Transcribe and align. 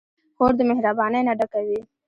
خور 0.35 0.51
د 0.59 0.61
مهربانۍ 0.69 1.21
نه 1.27 1.33
ډکه 1.39 1.59
وي. 1.67 1.79